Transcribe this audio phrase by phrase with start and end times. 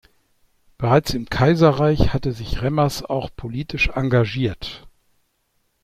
[0.79, 4.87] Bereits im Kaiserreich hatte sich Remmers auch politisch engagiert.